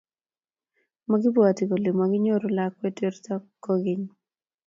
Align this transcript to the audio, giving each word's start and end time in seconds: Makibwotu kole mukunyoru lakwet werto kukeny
Makibwotu 1.09 1.61
kole 1.69 1.89
mukunyoru 1.97 2.47
lakwet 2.57 2.95
werto 3.03 3.33
kukeny 3.63 4.03